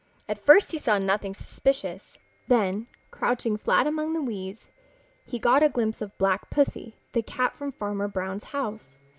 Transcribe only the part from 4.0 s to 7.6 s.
the weeds, he got a glimpse of Black Pussy, the cat